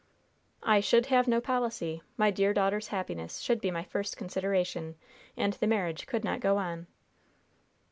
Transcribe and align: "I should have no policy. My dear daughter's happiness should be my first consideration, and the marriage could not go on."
"I 0.63 0.79
should 0.79 1.05
have 1.13 1.27
no 1.27 1.39
policy. 1.39 2.01
My 2.17 2.31
dear 2.31 2.55
daughter's 2.55 2.87
happiness 2.87 3.37
should 3.37 3.61
be 3.61 3.69
my 3.69 3.83
first 3.83 4.17
consideration, 4.17 4.95
and 5.37 5.53
the 5.53 5.67
marriage 5.67 6.07
could 6.07 6.23
not 6.23 6.39
go 6.39 6.57
on." 6.57 6.87